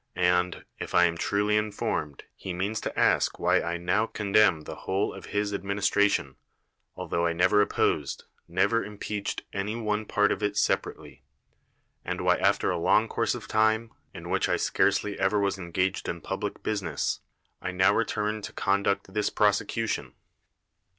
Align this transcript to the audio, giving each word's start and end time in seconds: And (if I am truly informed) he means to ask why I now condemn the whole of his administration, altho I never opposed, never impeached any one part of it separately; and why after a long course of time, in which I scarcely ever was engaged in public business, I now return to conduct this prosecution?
And 0.15 0.65
(if 0.79 0.95
I 0.95 1.05
am 1.05 1.15
truly 1.15 1.55
informed) 1.57 2.23
he 2.35 2.53
means 2.53 2.81
to 2.81 2.99
ask 2.99 3.37
why 3.37 3.61
I 3.61 3.77
now 3.77 4.07
condemn 4.07 4.61
the 4.61 4.73
whole 4.87 5.13
of 5.13 5.27
his 5.27 5.53
administration, 5.53 6.37
altho 6.97 7.27
I 7.27 7.33
never 7.33 7.61
opposed, 7.61 8.23
never 8.47 8.83
impeached 8.83 9.43
any 9.53 9.75
one 9.75 10.05
part 10.05 10.31
of 10.31 10.41
it 10.41 10.57
separately; 10.57 11.21
and 12.03 12.21
why 12.21 12.37
after 12.37 12.71
a 12.71 12.79
long 12.79 13.07
course 13.07 13.35
of 13.35 13.47
time, 13.47 13.91
in 14.11 14.31
which 14.31 14.49
I 14.49 14.55
scarcely 14.57 15.19
ever 15.19 15.39
was 15.39 15.59
engaged 15.59 16.09
in 16.09 16.19
public 16.21 16.63
business, 16.63 17.19
I 17.61 17.69
now 17.69 17.93
return 17.93 18.41
to 18.41 18.53
conduct 18.53 19.13
this 19.13 19.29
prosecution? 19.29 20.15